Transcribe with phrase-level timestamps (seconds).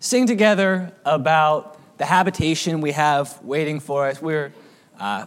[0.00, 4.22] sing together about the habitation we have waiting for us.
[4.22, 4.52] We're
[5.00, 5.26] uh,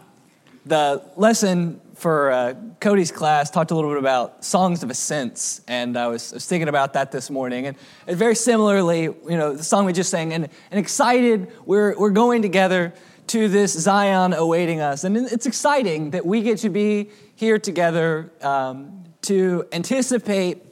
[0.64, 5.98] the lesson for uh, Cody's class talked a little bit about songs of ascents, and
[5.98, 7.66] I was, I was, thinking about that this morning.
[7.66, 11.98] And, and, very similarly, you know, the song we just sang, and, and excited, we're,
[11.98, 12.94] we're going together
[13.28, 15.04] to this Zion awaiting us.
[15.04, 20.62] And it's exciting that we get to be here together um, to anticipate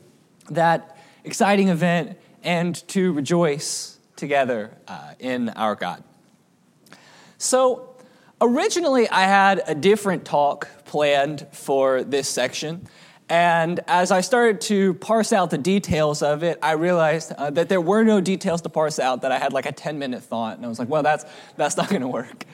[0.48, 3.89] that exciting event and to rejoice
[4.20, 6.04] together uh, in our God.
[7.38, 7.96] So,
[8.40, 12.86] originally, I had a different talk planned for this section.
[13.30, 17.68] And as I started to parse out the details of it, I realized uh, that
[17.68, 20.56] there were no details to parse out, that I had like a 10 minute thought.
[20.56, 21.24] And I was like, well, that's,
[21.56, 22.44] that's not going to work.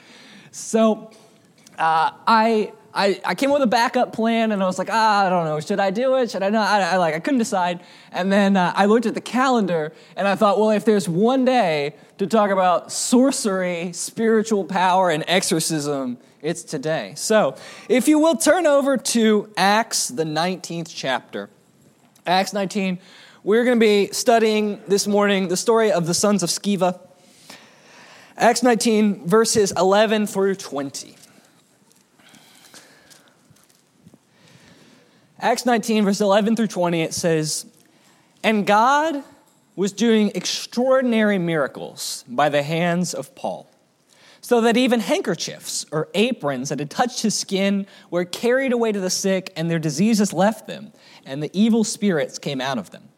[0.51, 1.11] So
[1.77, 5.29] uh, I I, I came with a backup plan and I was like, ah, I
[5.29, 6.31] don't know, should I do it?
[6.31, 6.67] Should I not?
[6.67, 7.81] I, I like, I couldn't decide.
[8.11, 11.45] And then uh, I looked at the calendar and I thought, well, if there's one
[11.45, 17.13] day to talk about sorcery, spiritual power, and exorcism, it's today.
[17.15, 17.55] So,
[17.87, 21.51] if you will turn over to Acts, the 19th chapter.
[22.25, 22.97] Acts 19,
[23.43, 26.99] we're going to be studying this morning the story of the sons of Sceva.
[28.37, 31.16] Acts 19, verses 11 through 20.
[35.39, 37.67] Acts 19, verse 11 through 20, it says,
[38.43, 39.23] And God
[39.75, 43.69] was doing extraordinary miracles by the hands of Paul,
[44.41, 48.99] so that even handkerchiefs or aprons that had touched his skin were carried away to
[48.99, 50.91] the sick, and their diseases left them,
[51.23, 53.09] and the evil spirits came out of them.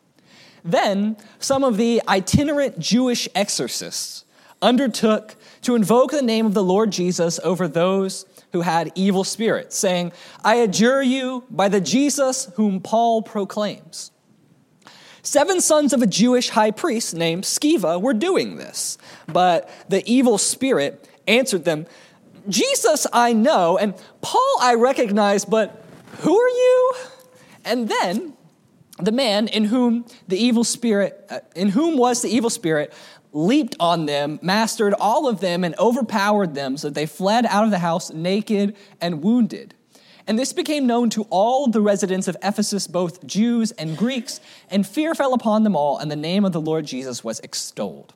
[0.64, 4.26] Then some of the itinerant Jewish exorcists
[4.62, 9.78] undertook to invoke the name of the Lord Jesus over those who had evil spirits,
[9.78, 10.12] saying,
[10.44, 14.12] I adjure you by the Jesus whom Paul proclaims.
[15.22, 18.98] Seven sons of a Jewish high priest named Sceva were doing this,
[19.28, 21.86] but the evil spirit answered them,
[22.48, 25.84] Jesus I know, and Paul I recognize, but
[26.20, 26.94] who are you?
[27.66, 28.34] And then
[28.98, 32.94] the man in whom the evil spirit, uh, in whom was the evil spirit,
[33.32, 37.64] leaped on them, mastered all of them, and overpowered them so that they fled out
[37.64, 39.74] of the house naked and wounded.
[40.28, 44.86] And this became known to all the residents of Ephesus, both Jews and Greeks, and
[44.86, 48.14] fear fell upon them all, and the name of the Lord Jesus was extolled.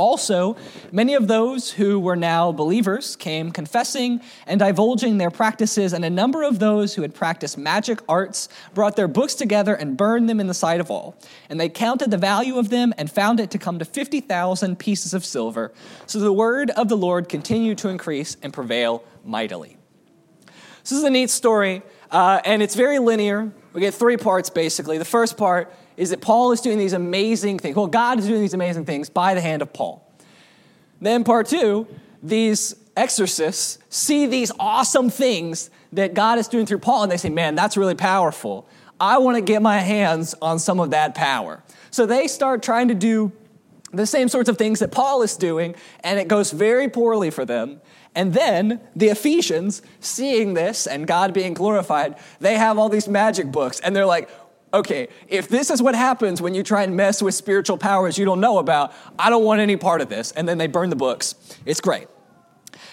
[0.00, 0.56] Also,
[0.92, 6.08] many of those who were now believers came confessing and divulging their practices, and a
[6.08, 10.40] number of those who had practiced magic arts brought their books together and burned them
[10.40, 11.14] in the sight of all.
[11.50, 15.12] And they counted the value of them and found it to come to 50,000 pieces
[15.12, 15.70] of silver.
[16.06, 19.76] So the word of the Lord continued to increase and prevail mightily.
[20.82, 23.52] This is a neat story, uh, and it's very linear.
[23.74, 24.96] We get three parts basically.
[24.96, 27.76] The first part is that Paul is doing these amazing things.
[27.76, 30.06] Well, God is doing these amazing things by the hand of Paul.
[31.00, 31.86] Then, part two,
[32.22, 37.30] these exorcists see these awesome things that God is doing through Paul, and they say,
[37.30, 38.68] Man, that's really powerful.
[39.00, 41.62] I want to get my hands on some of that power.
[41.90, 43.32] So they start trying to do
[43.92, 47.44] the same sorts of things that Paul is doing, and it goes very poorly for
[47.44, 47.80] them.
[48.14, 53.50] And then the Ephesians, seeing this and God being glorified, they have all these magic
[53.50, 54.28] books, and they're like,
[54.72, 58.24] okay, if this is what happens when you try and mess with spiritual powers you
[58.24, 60.32] don't know about, I don't want any part of this.
[60.32, 61.34] And then they burn the books.
[61.66, 62.08] It's great.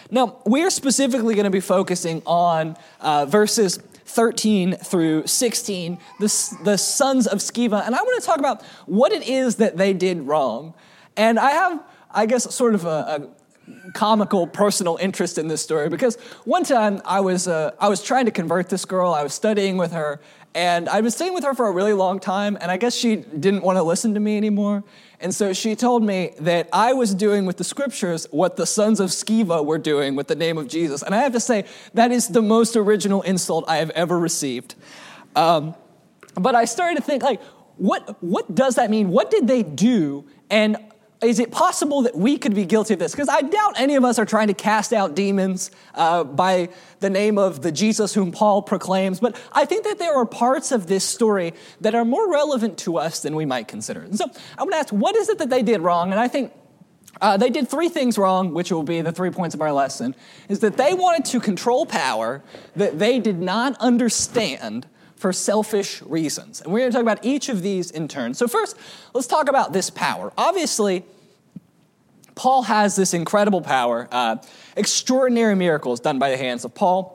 [0.09, 6.77] Now, we're specifically going to be focusing on uh, verses 13 through 16, the, the
[6.77, 7.85] sons of Sceva.
[7.85, 10.73] And I want to talk about what it is that they did wrong.
[11.17, 15.89] And I have, I guess, sort of a, a comical personal interest in this story
[15.89, 16.15] because
[16.45, 19.13] one time I was, uh, I was trying to convert this girl.
[19.13, 20.21] I was studying with her,
[20.57, 23.17] and I'd been staying with her for a really long time, and I guess she
[23.17, 24.83] didn't want to listen to me anymore.
[25.19, 28.99] And so she told me that I was doing with the scriptures what the sons
[28.99, 31.03] of Sceva were doing with the name of Jesus.
[31.03, 34.73] And I have to say, that is the most original insult I have ever received.
[35.35, 35.75] Um,
[36.33, 37.41] but I started to think, like,
[37.77, 39.09] what, what does that mean?
[39.09, 40.25] What did they do?
[40.49, 40.77] And
[41.21, 43.11] is it possible that we could be guilty of this?
[43.11, 46.69] Because I doubt any of us are trying to cast out demons uh, by
[46.99, 50.71] the name of the Jesus whom Paul proclaims, but I think that there are parts
[50.71, 54.01] of this story that are more relevant to us than we might consider.
[54.01, 56.11] And so I'm going to ask, what is it that they did wrong?
[56.11, 56.53] And I think
[57.19, 60.15] uh, they did three things wrong, which will be the three points of our lesson,
[60.49, 62.43] is that they wanted to control power
[62.75, 64.87] that they did not understand
[65.17, 66.61] for selfish reasons.
[66.61, 68.33] And we're going to talk about each of these in turn.
[68.33, 68.77] So, first,
[69.13, 70.31] let's talk about this power.
[70.37, 71.03] Obviously,
[72.35, 74.37] Paul has this incredible power, uh,
[74.75, 77.13] extraordinary miracles done by the hands of Paul.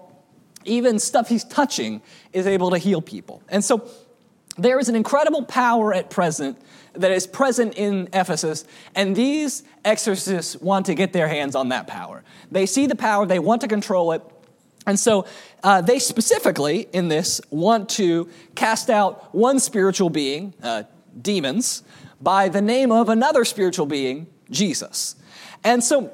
[0.65, 2.03] Even stuff he's touching
[2.33, 3.41] is able to heal people.
[3.49, 3.89] And so,
[4.59, 6.59] there is an incredible power at present
[6.95, 8.65] that is present in Ephesus,
[8.95, 12.23] and these exorcists want to get their hands on that power.
[12.51, 14.23] They see the power, they want to control it,
[14.87, 15.27] and so
[15.63, 20.85] uh, they specifically, in this, want to cast out one spiritual being, uh,
[21.21, 21.83] demons,
[22.21, 25.17] by the name of another spiritual being, Jesus.
[25.65, 26.13] And so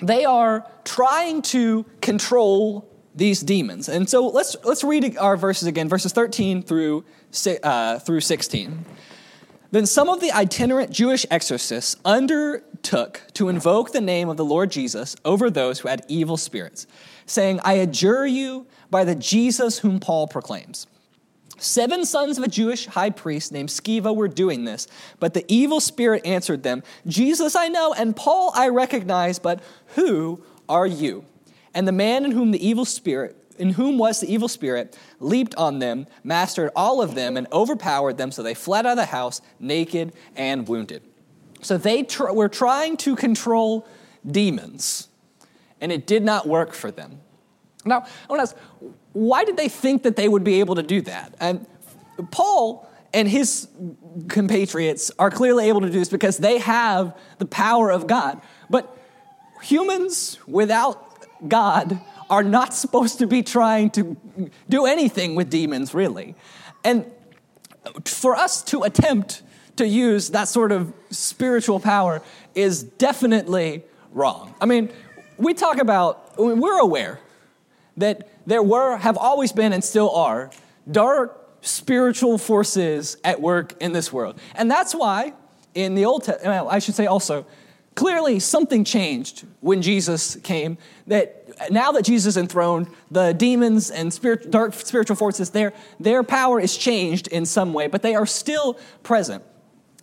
[0.00, 3.88] they are trying to control these demons.
[3.88, 7.04] And so let's, let's read our verses again, verses 13 through,
[7.62, 8.84] uh, through 16.
[9.70, 14.70] Then some of the itinerant Jewish exorcists undertook to invoke the name of the Lord
[14.70, 16.86] Jesus over those who had evil spirits,
[17.32, 20.86] saying, I adjure you by the Jesus whom Paul proclaims.
[21.58, 24.88] Seven sons of a Jewish high priest named Sceva were doing this,
[25.20, 29.60] but the evil spirit answered them, Jesus I know, and Paul I recognize, but
[29.94, 31.24] who are you?
[31.72, 35.54] And the man in whom the evil spirit, in whom was the evil spirit, leaped
[35.54, 39.06] on them, mastered all of them, and overpowered them, so they fled out of the
[39.06, 41.02] house naked and wounded.
[41.62, 43.86] So they tr- were trying to control
[44.28, 45.08] demons,
[45.82, 47.20] and it did not work for them.
[47.84, 48.56] Now, I want to ask,
[49.12, 51.34] why did they think that they would be able to do that?
[51.40, 51.66] And
[52.30, 53.68] Paul and his
[54.28, 58.40] compatriots are clearly able to do this because they have the power of God.
[58.70, 58.96] But
[59.60, 62.00] humans without God
[62.30, 64.16] are not supposed to be trying to
[64.68, 66.34] do anything with demons, really.
[66.84, 67.10] And
[68.04, 69.42] for us to attempt
[69.76, 72.22] to use that sort of spiritual power
[72.54, 73.82] is definitely
[74.12, 74.54] wrong.
[74.60, 74.90] I mean,
[75.36, 77.20] we talk about, we're aware
[77.96, 80.50] that there were, have always been, and still are
[80.90, 84.38] dark spiritual forces at work in this world.
[84.54, 85.32] And that's why
[85.74, 87.46] in the Old Testament, I should say also,
[87.94, 90.78] clearly something changed when Jesus came.
[91.06, 96.22] That now that Jesus is enthroned, the demons and spirit, dark spiritual forces, their, their
[96.22, 99.44] power is changed in some way, but they are still present.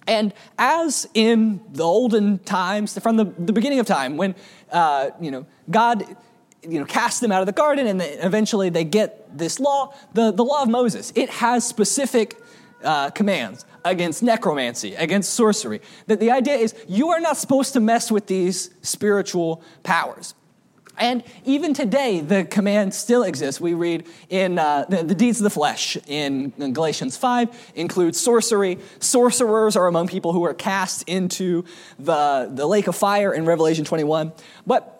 [0.07, 4.33] And as in the olden times, from the, the beginning of time, when
[4.71, 6.03] uh, you know God
[6.67, 9.93] you know, cast them out of the garden, and then eventually they get this law,
[10.13, 11.13] the, the law of Moses.
[11.15, 12.37] It has specific
[12.83, 15.81] uh, commands against necromancy, against sorcery.
[16.07, 20.33] That the idea is you are not supposed to mess with these spiritual powers.
[20.99, 23.61] And even today, the command still exists.
[23.61, 28.19] We read in uh, the, the, deeds of the flesh in, in, Galatians 5 includes
[28.19, 28.79] sorcery.
[28.99, 31.63] Sorcerers are among people who are cast into
[31.97, 34.33] the, the lake of fire in Revelation 21.
[34.67, 34.99] But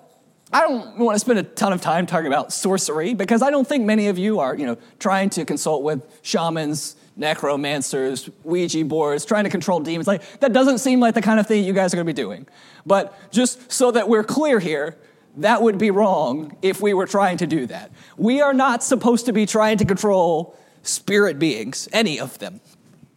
[0.52, 3.68] I don't want to spend a ton of time talking about sorcery because I don't
[3.68, 9.26] think many of you are, you know, trying to consult with shamans, necromancers, Ouija boards,
[9.26, 10.08] trying to control demons.
[10.08, 12.20] Like that doesn't seem like the kind of thing you guys are going to be
[12.20, 12.48] doing.
[12.86, 14.98] But just so that we're clear here,
[15.38, 17.92] that would be wrong if we were trying to do that.
[18.18, 22.62] We are not supposed to be trying to control spirit beings, any of them.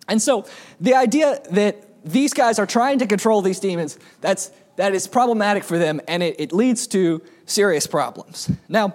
[0.09, 0.47] And so
[0.81, 5.64] the idea that these guys are trying to control these demons, that's that is problematic
[5.64, 8.50] for them and it, it leads to serious problems.
[8.69, 8.94] Now,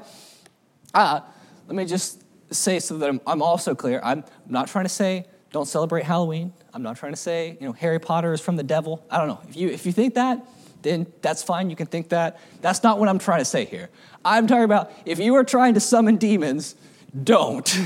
[0.93, 1.21] uh,
[1.67, 4.01] let me just say so that I'm, I'm also clear.
[4.03, 6.53] I'm not trying to say don't celebrate Halloween.
[6.73, 9.05] I'm not trying to say, you know, Harry Potter is from the devil.
[9.09, 9.39] I don't know.
[9.49, 10.45] If you, if you think that,
[10.87, 11.69] then that's fine.
[11.69, 12.39] You can think that.
[12.61, 13.89] That's not what I'm trying to say here.
[14.23, 16.75] I'm talking about if you are trying to summon demons,
[17.23, 17.79] don't.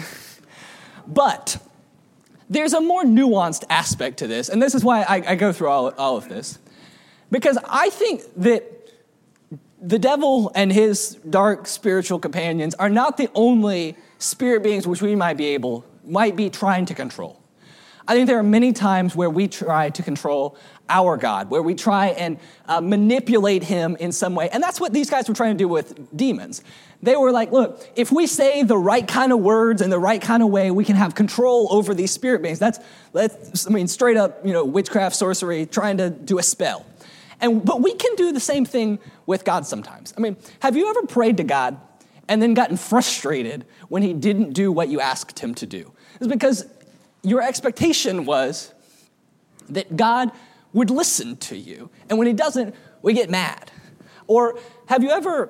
[1.08, 1.58] but
[2.50, 5.70] there's a more nuanced aspect to this, and this is why I, I go through
[5.70, 6.60] all, all of this.
[7.32, 8.64] Because I think that
[9.82, 15.16] the devil and his dark spiritual companions are not the only spirit beings which we
[15.16, 17.41] might be able, might be trying to control.
[18.12, 20.58] I think there are many times where we try to control
[20.90, 24.50] our God, where we try and uh, manipulate him in some way.
[24.50, 26.62] And that's what these guys were trying to do with demons.
[27.02, 30.22] They were like, look, if we say the right kind of words in the right
[30.22, 32.60] kind of way, we can have control over these spirit beings.
[32.60, 32.80] That's,
[33.14, 36.86] that's I mean, straight up, you know, witchcraft, sorcery, trying to do a spell.
[37.40, 40.14] And, but we can do the same thing with God sometimes.
[40.18, 41.80] I mean, have you ever prayed to God
[42.28, 45.94] and then gotten frustrated when he didn't do what you asked him to do?
[46.20, 46.66] It's because
[47.24, 48.74] your expectation was
[49.70, 50.32] that God
[50.74, 51.90] would listen to you.
[52.10, 53.72] And when he doesn't, we get mad.
[54.28, 55.50] Or have you ever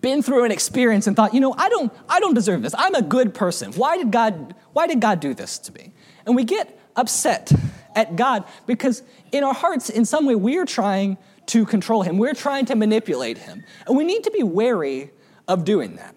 [0.00, 2.74] been through an experience and thought, you know, I don't, I don't deserve this.
[2.76, 3.72] I'm a good person.
[3.72, 5.92] Why did God, why did God do this to me?
[6.26, 7.52] And we get upset
[7.94, 12.18] at God because in our hearts, in some way, we're trying to control Him.
[12.18, 13.64] We're trying to manipulate Him.
[13.86, 15.10] And we need to be wary
[15.46, 16.14] of doing that.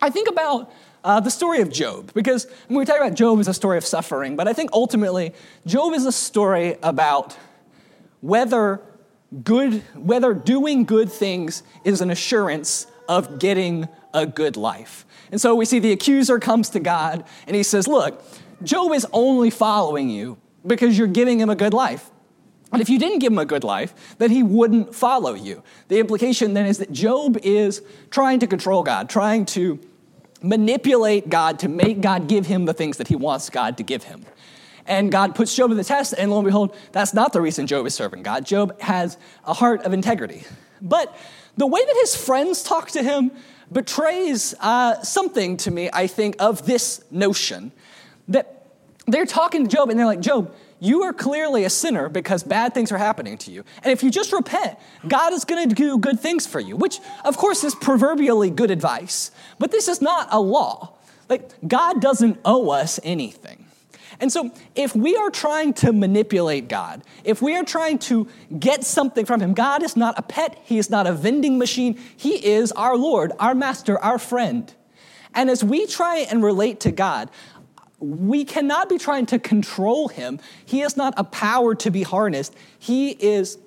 [0.00, 0.70] I think about
[1.04, 3.84] uh, the story of Job, because when we talk about Job as a story of
[3.84, 5.34] suffering, but I think ultimately,
[5.66, 7.36] Job is a story about
[8.22, 8.80] whether
[9.42, 15.04] good, whether doing good things is an assurance of getting a good life.
[15.30, 18.22] And so we see the accuser comes to God and he says, Look,
[18.62, 22.10] Job is only following you because you're giving him a good life.
[22.72, 25.62] And if you didn't give him a good life, then he wouldn't follow you.
[25.88, 29.78] The implication then is that Job is trying to control God, trying to
[30.44, 34.04] manipulate God to make God give him the things that he wants God to give
[34.04, 34.24] him.
[34.86, 37.66] And God puts Job to the test, and lo and behold, that's not the reason
[37.66, 38.44] Job is serving God.
[38.44, 40.44] Job has a heart of integrity.
[40.82, 41.16] But
[41.56, 43.30] the way that his friends talk to him
[43.72, 47.72] betrays uh, something to me, I think, of this notion
[48.28, 48.66] that
[49.06, 52.74] they're talking to Job and they're like, Job, you are clearly a sinner because bad
[52.74, 53.64] things are happening to you.
[53.82, 57.00] And if you just repent, God is going to do good things for you, which,
[57.24, 59.30] of course, is proverbially good advice.
[59.58, 60.94] But this is not a law.
[61.28, 63.64] Like, God doesn't owe us anything.
[64.20, 68.84] And so, if we are trying to manipulate God, if we are trying to get
[68.84, 72.46] something from Him, God is not a pet, He is not a vending machine, He
[72.46, 74.72] is our Lord, our Master, our friend.
[75.34, 77.28] And as we try and relate to God,
[77.98, 80.40] we cannot be trying to control Him.
[80.64, 83.58] He is not a power to be harnessed, He is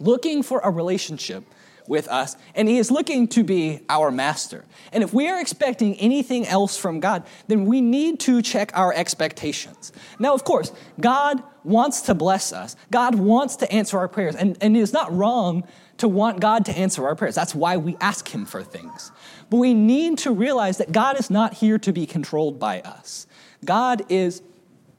[0.00, 1.44] looking for a relationship
[1.86, 4.64] with us, and He is looking to be our master.
[4.92, 8.92] And if we are expecting anything else from God, then we need to check our
[8.92, 9.92] expectations.
[10.18, 14.56] Now, of course, God wants to bless us, God wants to answer our prayers, and,
[14.60, 15.64] and it is not wrong
[15.98, 17.34] to want God to answer our prayers.
[17.34, 19.12] That's why we ask Him for things.
[19.50, 23.26] But we need to realize that God is not here to be controlled by us,
[23.64, 24.42] God is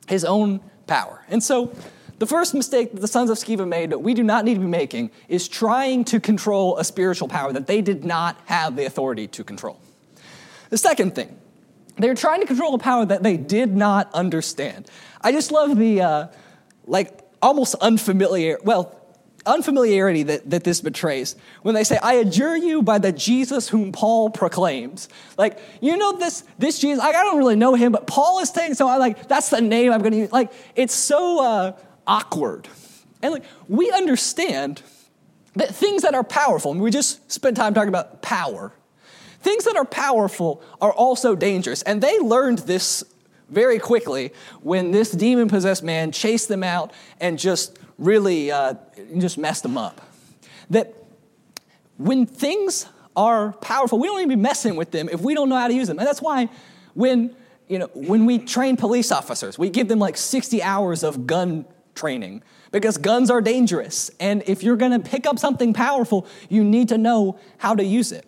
[0.08, 1.24] His own power.
[1.30, 1.76] And so,
[2.18, 4.62] the first mistake that the sons of Sceva made that we do not need to
[4.62, 8.86] be making is trying to control a spiritual power that they did not have the
[8.86, 9.80] authority to control.
[10.70, 11.38] The second thing,
[11.98, 14.90] they're trying to control a power that they did not understand.
[15.22, 16.28] I just love the, uh,
[16.86, 18.96] like, almost unfamiliar, well,
[19.46, 23.92] unfamiliarity that, that this betrays when they say, I adjure you by the Jesus whom
[23.92, 25.10] Paul proclaims.
[25.38, 28.50] Like, you know this, this Jesus, like, I don't really know him, but Paul is
[28.50, 28.88] saying so.
[28.88, 30.32] I like, that's the name I'm gonna use.
[30.32, 32.68] Like, it's so uh, awkward.
[33.22, 34.82] And like, we understand
[35.56, 38.74] that things that are powerful, and we just spent time talking about power,
[39.42, 41.82] things that are powerful are also dangerous.
[41.84, 43.04] And they learned this
[43.50, 48.76] very quickly when this demon possessed man chased them out and just really uh,
[49.18, 50.02] just messed them up.
[50.70, 50.94] That
[51.98, 55.58] when things are powerful, we don't even be messing with them if we don't know
[55.58, 56.00] how to use them.
[56.00, 56.50] And that's why
[56.94, 57.36] when
[57.68, 61.66] you know when we train police officers, we give them like 60 hours of gun
[61.94, 64.12] training because guns are dangerous.
[64.20, 67.84] And if you're going to pick up something powerful, you need to know how to
[67.84, 68.26] use it.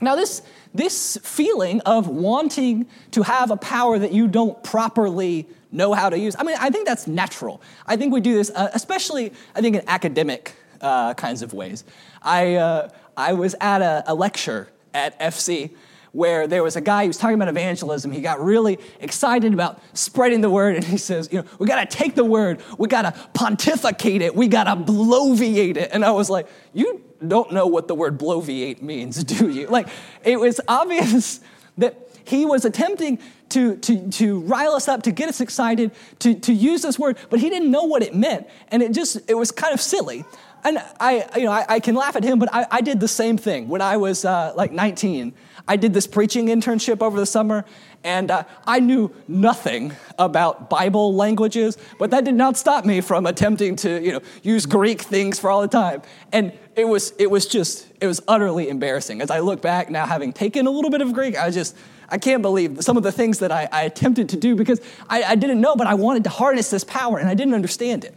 [0.00, 0.42] Now, this,
[0.74, 6.18] this feeling of wanting to have a power that you don't properly know how to
[6.18, 7.60] use, I mean, I think that's natural.
[7.86, 11.84] I think we do this, uh, especially, I think, in academic uh, kinds of ways.
[12.22, 15.70] I, uh, I was at a, a lecture at FC
[16.12, 18.10] where there was a guy who was talking about evangelism.
[18.10, 21.88] He got really excited about spreading the word, and he says, You know, we got
[21.88, 25.90] to take the word, we got to pontificate it, we got to bloviate it.
[25.92, 29.66] And I was like, You don't know what the word bloviate means, do you?
[29.66, 29.88] Like,
[30.24, 31.40] it was obvious
[31.78, 33.18] that he was attempting
[33.50, 37.16] to, to, to rile us up, to get us excited, to, to use this word,
[37.30, 38.46] but he didn't know what it meant.
[38.68, 40.24] And it just, it was kind of silly.
[40.64, 43.08] And I, you know, I, I can laugh at him, but I, I did the
[43.08, 45.32] same thing when I was uh, like 19.
[45.66, 47.64] I did this preaching internship over the summer,
[48.02, 53.26] and uh, I knew nothing about Bible languages, but that did not stop me from
[53.26, 56.02] attempting to, you know, use Greek things for all the time.
[56.32, 59.20] And it was, it was just, it was utterly embarrassing.
[59.20, 61.76] As I look back now, having taken a little bit of Greek, I just,
[62.08, 65.22] I can't believe some of the things that I, I attempted to do because I,
[65.22, 68.14] I didn't know, but I wanted to harness this power and I didn't understand it.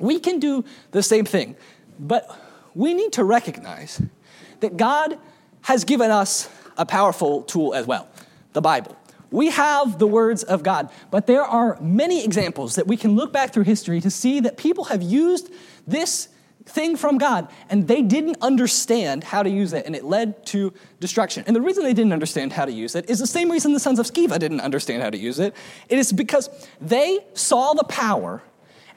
[0.00, 1.56] We can do the same thing,
[1.98, 2.28] but
[2.74, 4.02] we need to recognize
[4.60, 5.18] that God
[5.62, 8.08] has given us a powerful tool as well
[8.52, 8.96] the Bible.
[9.30, 13.32] We have the words of God, but there are many examples that we can look
[13.32, 15.52] back through history to see that people have used
[15.86, 16.28] this
[16.66, 20.72] thing from God and they didn't understand how to use it and it led to
[20.98, 21.44] destruction.
[21.46, 23.80] And the reason they didn't understand how to use it is the same reason the
[23.80, 25.54] sons of Sceva didn't understand how to use it.
[25.88, 28.42] It is because they saw the power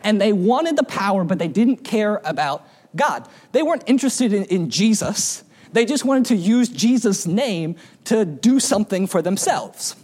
[0.04, 3.28] and they wanted the power, but they didn't care about God.
[3.52, 5.44] They weren't interested in, in Jesus.
[5.72, 9.96] They just wanted to use Jesus' name to do something for themselves.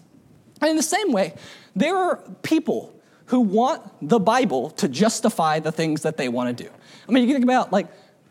[0.61, 1.35] And in the same way,
[1.75, 6.63] there are people who want the Bible to justify the things that they want to
[6.63, 6.69] do.
[7.07, 7.87] I mean, you can think about like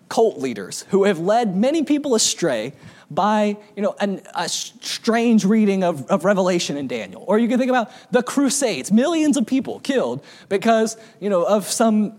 [0.08, 2.72] cult leaders who have led many people astray
[3.10, 7.24] by you know an, a strange reading of, of revelation in daniel.
[7.26, 8.92] Or you can think about the crusades.
[8.92, 12.18] Millions of people killed because you know of some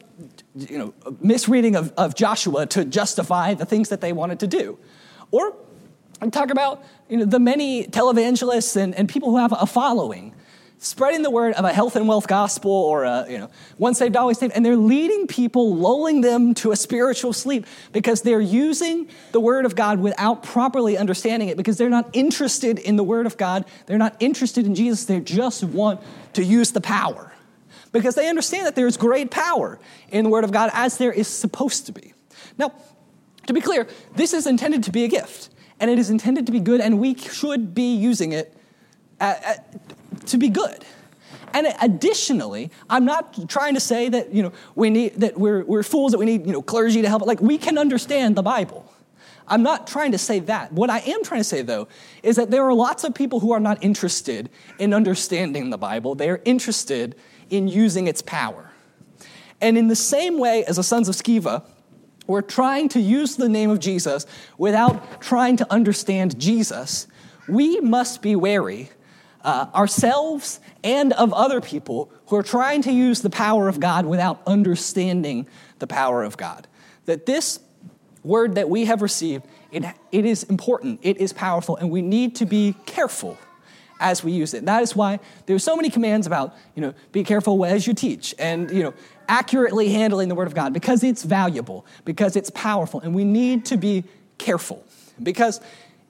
[0.56, 4.78] you know misreading of, of joshua to justify the things that they wanted to do.
[5.32, 5.56] Or
[6.32, 10.34] talk about you know, the many televangelists and, and people who have a following
[10.80, 14.16] spreading the word of a health and wealth gospel or a, you know, once saved,
[14.16, 19.10] always saved, and they're leading people, lulling them to a spiritual sleep because they're using
[19.34, 23.26] the word of God without properly understanding it because they're not interested in the word
[23.26, 23.66] of God.
[23.86, 25.06] They're not interested in Jesus.
[25.06, 26.02] They just want
[26.34, 27.34] to use the power
[27.92, 31.28] because they understand that there's great power in the word of God as there is
[31.28, 32.14] supposed to be.
[32.58, 32.74] Now,
[33.48, 36.52] to be clear, this is intended to be a gift and it is intended to
[36.54, 38.56] be good and we should be using it
[39.20, 39.99] at, at,
[40.30, 40.86] to be good.
[41.54, 45.84] And additionally, I'm not trying to say that, you know, we need, that we're, we're
[45.84, 47.26] fools, that we need, you know, clergy to help.
[47.26, 48.92] Like, we can understand the Bible.
[49.48, 50.72] I'm not trying to say that.
[50.72, 51.88] What I am trying to say, though,
[52.22, 56.14] is that there are lots of people who are not interested in understanding the Bible.
[56.14, 57.16] They are interested
[57.50, 58.70] in using its power.
[59.60, 61.64] And in the same way as the sons of Sceva,
[62.28, 64.28] we're trying to use the name of Jesus
[64.60, 67.08] without trying to understand Jesus.
[67.48, 68.92] We must be wary
[69.44, 74.06] uh, ourselves and of other people who are trying to use the power of God
[74.06, 75.48] without understanding
[75.80, 76.68] the power of God.
[77.06, 77.60] That this
[78.24, 82.36] word that we have received, it, it is important, it is powerful, and we need
[82.36, 83.38] to be careful
[84.00, 84.66] as we use it.
[84.66, 88.34] That is why there's so many commands about, you know, be careful as you teach
[88.40, 88.94] and, you know,
[89.28, 93.66] accurately handling the word of God because it's valuable, because it's powerful, and we need
[93.66, 94.04] to be
[94.38, 94.84] careful.
[95.22, 95.60] Because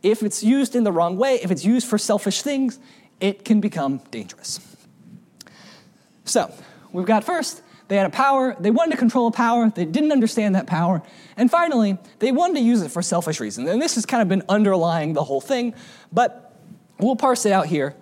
[0.03, 2.79] if it's used in the wrong way, if it's used for selfish things,
[3.19, 4.59] it can become dangerous.
[6.25, 6.53] So,
[6.91, 10.11] we've got first, they had a power, they wanted to control a power, they didn't
[10.11, 11.01] understand that power,
[11.35, 13.69] and finally, they wanted to use it for selfish reasons.
[13.69, 15.73] And this has kind of been underlying the whole thing,
[16.11, 16.55] but
[16.99, 17.95] we'll parse it out here.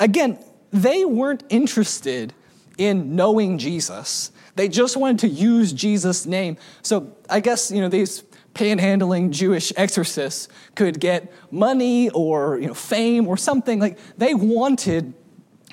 [0.00, 0.38] Again,
[0.72, 2.32] they weren't interested
[2.78, 4.32] in knowing Jesus.
[4.56, 6.56] They just wanted to use Jesus' name.
[6.82, 8.24] So I guess, you know, these
[8.54, 13.80] panhandling Jewish exorcists could get money or you know, fame or something.
[13.80, 15.14] Like they wanted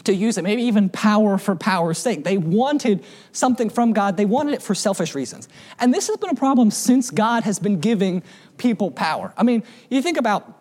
[0.05, 2.23] to use it, maybe even power for power's sake.
[2.23, 5.47] They wanted something from God, they wanted it for selfish reasons.
[5.79, 8.23] And this has been a problem since God has been giving
[8.57, 9.33] people power.
[9.37, 10.57] I mean, you think about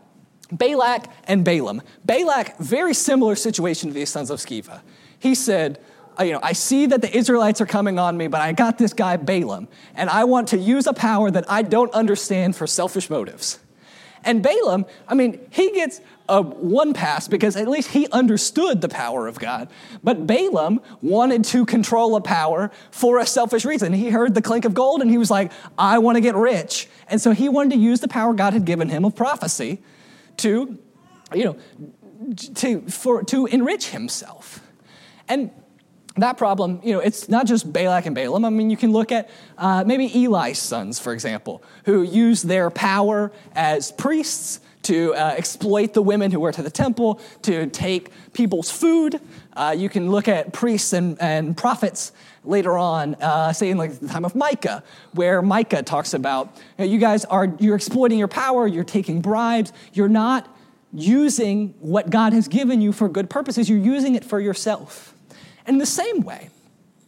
[0.53, 1.83] Balak and Balaam.
[2.05, 4.81] Balak, very similar situation to these sons of Sceva.
[5.19, 5.81] He said,
[6.25, 8.93] you know, I see that the Israelites are coming on me, but I got this
[8.93, 13.09] guy Balaam, and I want to use a power that I don't understand for selfish
[13.11, 13.59] motives.
[14.25, 18.89] And Balaam, I mean, he gets a one pass because at least he understood the
[18.89, 19.69] power of God.
[20.05, 23.93] But Balaam wanted to control a power for a selfish reason.
[23.93, 26.89] He heard the clink of gold and he was like, I want to get rich.
[27.09, 29.83] And so he wanted to use the power God had given him of prophecy
[30.39, 30.79] to,
[31.35, 31.57] you know,
[32.57, 34.61] to, for, to enrich himself.
[35.29, 35.51] And
[36.21, 38.45] that problem, you know, it's not just Balak and Balaam.
[38.45, 42.71] I mean, you can look at uh, maybe Eli's sons, for example, who used their
[42.71, 48.11] power as priests to uh, exploit the women who were to the temple, to take
[48.33, 49.21] people's food.
[49.55, 52.13] Uh, you can look at priests and, and prophets
[52.45, 56.85] later on, uh, say in like the time of Micah, where Micah talks about you,
[56.85, 60.49] know, you guys are you're exploiting your power, you're taking bribes, you're not
[60.93, 65.15] using what God has given you for good purposes, you're using it for yourself.
[65.71, 66.51] In the same way,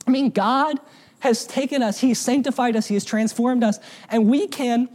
[0.06, 0.78] I mean, God
[1.18, 4.88] has taken us, He's sanctified us, He has transformed us, and we can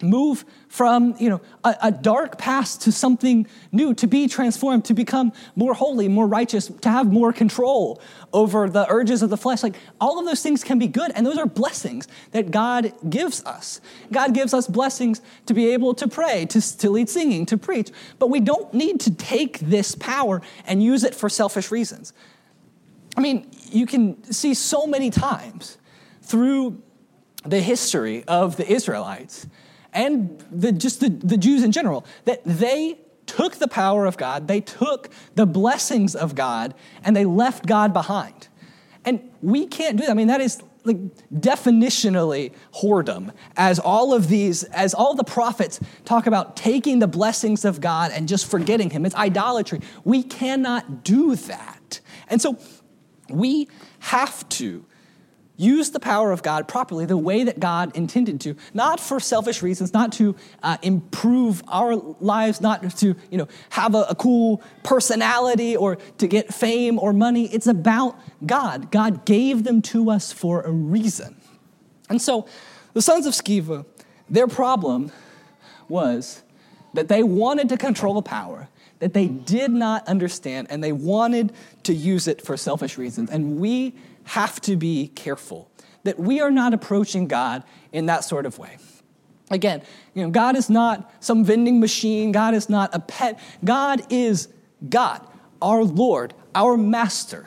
[0.00, 4.92] move from you know a, a, dark past to something new to be transformed to
[4.92, 8.00] become more holy more righteous to have more control
[8.32, 9.62] over the urges of the flesh.
[9.62, 13.44] Like all of those things can be good and those are blessings that god gives
[13.44, 13.80] us.
[14.10, 17.90] God gives us blessings to be able to pray to, to lead singing to preach
[18.18, 22.12] but we don't need to take this power and use it for selfish reasons
[23.16, 25.78] I mean, you can see so many times
[26.22, 26.82] through
[27.44, 29.46] the history of the Israelites
[29.92, 34.48] and the, just the, the Jews in general that they took the power of God,
[34.48, 38.48] they took the blessings of God, and they left God behind.
[39.04, 40.10] And we can't do that.
[40.10, 40.98] I mean, that is like
[41.32, 47.64] definitionally whoredom as all of these as all the prophets talk about taking the blessings
[47.64, 52.58] of god and just forgetting him it's idolatry we cannot do that and so
[53.28, 53.68] we
[54.00, 54.84] have to
[55.56, 59.62] use the power of God properly, the way that God intended to, not for selfish
[59.62, 64.62] reasons, not to uh, improve our lives, not to you know have a, a cool
[64.82, 67.46] personality or to get fame or money.
[67.52, 68.90] It's about God.
[68.90, 71.36] God gave them to us for a reason.
[72.08, 72.46] And so,
[72.92, 73.86] the sons of Sceva,
[74.28, 75.12] their problem
[75.88, 76.42] was
[76.94, 81.52] that they wanted to control the power that they did not understand and they wanted
[81.84, 83.30] to use it for selfish reasons.
[83.30, 85.70] And we have to be careful
[86.04, 88.76] that we are not approaching God in that sort of way.
[89.50, 89.82] Again,
[90.14, 93.38] you know, God is not some vending machine, God is not a pet.
[93.64, 94.48] God is
[94.88, 95.26] God.
[95.60, 97.46] our Lord, our Master.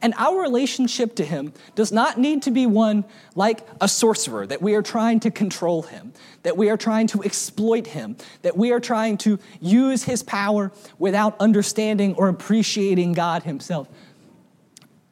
[0.00, 4.62] And our relationship to him does not need to be one like a sorcerer, that
[4.62, 6.12] we are trying to control him,
[6.42, 10.72] that we are trying to exploit him, that we are trying to use his power
[10.98, 13.88] without understanding or appreciating God himself.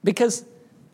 [0.05, 0.45] Because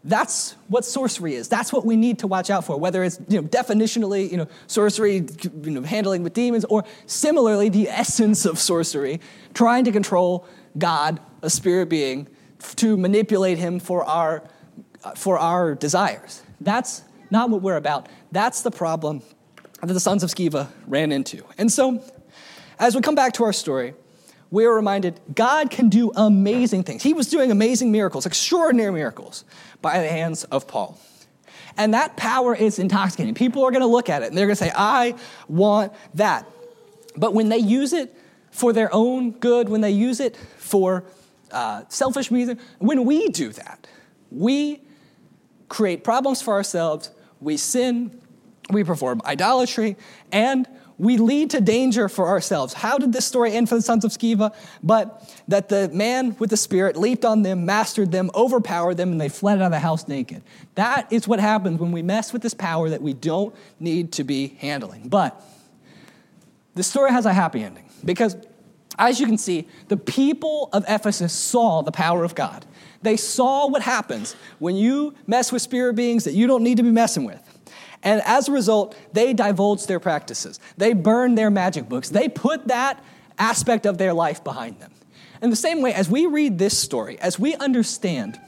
[0.05, 1.49] that's what sorcery is.
[1.49, 4.49] That's what we need to watch out for, whether it's you know, definitionally you know,
[4.67, 5.27] sorcery,
[5.63, 9.21] you know, handling with demons, or similarly, the essence of sorcery,
[9.55, 12.27] trying to control God, a spirit being,
[12.77, 14.43] to manipulate him for our,
[15.17, 16.43] for our desires.
[16.61, 18.09] That's not what we're about.
[18.31, 19.23] That's the problem
[19.81, 21.45] that the sons of Sceva ran into.
[21.59, 22.03] And so,
[22.79, 23.95] as we come back to our story,
[24.51, 27.03] we are reminded God can do amazing things.
[27.03, 29.45] He was doing amazing miracles, extraordinary miracles,
[29.81, 30.99] by the hands of Paul.
[31.77, 33.35] And that power is intoxicating.
[33.35, 35.15] People are going to look at it and they're going to say, I
[35.49, 36.47] want that.
[37.17, 38.15] But when they use it
[38.51, 41.05] for their own good, when they use it for
[41.53, 42.59] uh, selfish reason.
[42.79, 43.87] when we do that,
[44.31, 44.81] we
[45.69, 47.11] create problems for ourselves,
[47.41, 48.21] we sin,
[48.71, 49.97] we perform idolatry,
[50.31, 50.67] and
[50.99, 52.75] we lead to danger for ourselves.
[52.75, 54.55] How did this story end for the sons of Sceva?
[54.83, 59.21] But that the man with the spirit leaped on them, mastered them, overpowered them, and
[59.21, 60.43] they fled out of the house naked.
[60.77, 64.25] That is what happens when we mess with this power that we don't need to
[64.25, 65.09] be handling.
[65.09, 65.43] But
[66.75, 68.37] the story has a happy ending because,
[68.99, 72.65] as you can see, the people of Ephesus saw the power of God.
[73.03, 76.83] They saw what happens when you mess with spirit beings that you don't need to
[76.83, 77.41] be messing with.
[78.03, 80.59] And as a result, they divulged their practices.
[80.77, 82.09] They burned their magic books.
[82.09, 83.03] They put that
[83.39, 84.93] aspect of their life behind them.
[85.41, 88.41] In the same way, as we read this story, as we understand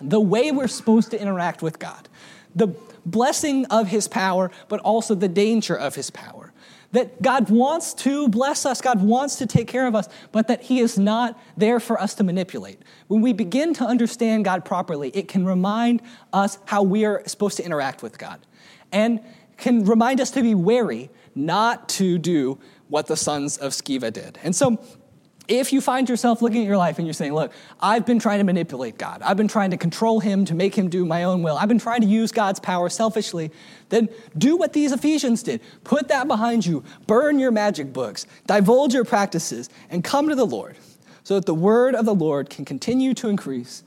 [0.00, 2.08] the way we're supposed to interact with God,
[2.54, 2.68] the
[3.04, 6.49] blessing of His power, but also the danger of His power,
[6.92, 10.62] that God wants to bless us, God wants to take care of us, but that
[10.62, 12.80] He is not there for us to manipulate.
[13.06, 17.56] When we begin to understand God properly, it can remind us how we are supposed
[17.58, 18.40] to interact with God
[18.92, 19.20] and
[19.56, 24.38] can remind us to be wary not to do what the sons of Sceva did.
[24.42, 24.82] And so,
[25.50, 28.38] if you find yourself looking at your life and you're saying, Look, I've been trying
[28.38, 31.42] to manipulate God, I've been trying to control Him to make Him do my own
[31.42, 33.50] will, I've been trying to use God's power selfishly,
[33.88, 34.08] then
[34.38, 35.60] do what these Ephesians did.
[35.84, 40.46] Put that behind you, burn your magic books, divulge your practices, and come to the
[40.46, 40.76] Lord
[41.24, 43.82] so that the word of the Lord can continue to increase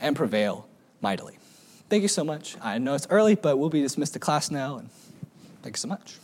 [0.00, 0.66] and prevail
[1.00, 1.38] mightily.
[1.88, 2.56] Thank you so much.
[2.60, 4.90] I know it's early, but we'll be dismissed to class now, and
[5.62, 6.16] thank you so much.